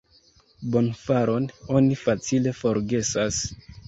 [0.75, 1.45] Bonfaron
[1.79, 3.39] oni facile forgesas.